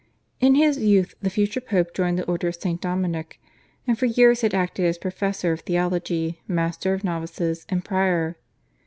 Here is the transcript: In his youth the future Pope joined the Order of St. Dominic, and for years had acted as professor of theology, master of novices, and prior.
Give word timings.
In 0.39 0.55
his 0.55 0.79
youth 0.79 1.13
the 1.21 1.29
future 1.29 1.61
Pope 1.61 1.93
joined 1.93 2.17
the 2.17 2.25
Order 2.25 2.47
of 2.47 2.55
St. 2.55 2.81
Dominic, 2.81 3.39
and 3.85 3.99
for 3.99 4.07
years 4.07 4.41
had 4.41 4.51
acted 4.55 4.83
as 4.87 4.97
professor 4.97 5.53
of 5.53 5.59
theology, 5.59 6.41
master 6.47 6.95
of 6.95 7.03
novices, 7.03 7.67
and 7.69 7.85
prior. 7.85 8.35